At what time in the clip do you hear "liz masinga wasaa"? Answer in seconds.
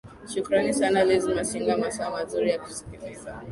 1.03-2.23